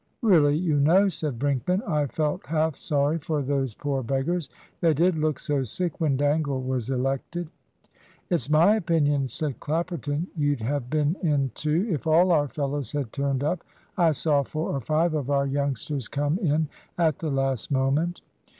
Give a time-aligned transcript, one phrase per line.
[0.23, 5.13] "Really, you know," said Brinkman, "I felt half sorry for those poor beggars; they did
[5.15, 7.49] look so sick when Dangle was elected."
[8.27, 13.13] "It's my opinion," said Clapperton, "you'd have been in too, if all our fellows had
[13.13, 13.63] turned up.
[13.95, 18.21] I saw four or five of our youngsters come in at the last moment."